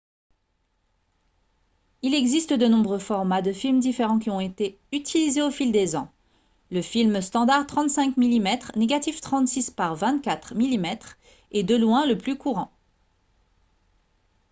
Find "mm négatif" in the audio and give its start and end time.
8.17-9.21